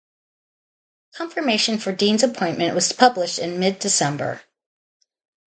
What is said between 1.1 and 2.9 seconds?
Confirmation for Dean's appointment